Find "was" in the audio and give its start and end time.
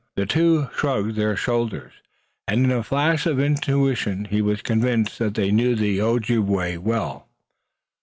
4.41-4.63